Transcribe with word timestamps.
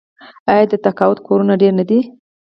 آیا 0.51 0.65
د 0.71 0.73
تقاعد 0.85 1.17
کورونه 1.27 1.53
ډیر 1.61 1.73
نه 1.79 1.83
دي؟ 1.89 1.99